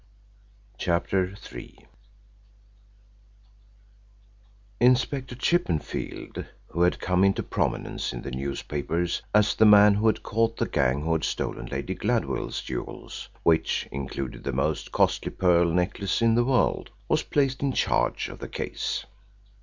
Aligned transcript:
CHAPTER 0.79 1.35
III 1.53 1.85
Inspector 4.79 5.35
Chippenfield, 5.35 6.43
who 6.69 6.81
had 6.81 6.99
come 6.99 7.23
into 7.23 7.43
prominence 7.43 8.11
in 8.11 8.23
the 8.23 8.31
newspapers 8.31 9.21
as 9.31 9.53
the 9.53 9.67
man 9.67 9.93
who 9.93 10.07
had 10.07 10.23
caught 10.23 10.57
the 10.57 10.65
gang 10.67 11.03
who 11.03 11.13
had 11.13 11.23
stolen 11.23 11.67
Lady 11.67 11.93
Gladville's 11.93 12.63
jewels 12.63 13.29
which 13.43 13.87
included 13.91 14.43
the 14.43 14.51
most 14.53 14.91
costly 14.91 15.29
pearl 15.29 15.65
necklace 15.71 16.19
in 16.19 16.33
the 16.33 16.45
world 16.45 16.89
was 17.07 17.21
placed 17.21 17.61
in 17.61 17.71
charge 17.71 18.27
of 18.27 18.39
the 18.39 18.49
case. 18.49 19.05